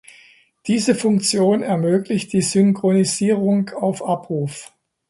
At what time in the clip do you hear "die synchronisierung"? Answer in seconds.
2.33-3.69